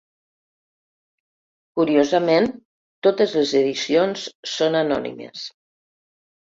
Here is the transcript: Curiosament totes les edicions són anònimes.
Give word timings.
Curiosament 1.81 2.49
totes 3.11 3.39
les 3.39 3.55
edicions 3.63 4.27
són 4.57 4.83
anònimes. 4.85 5.49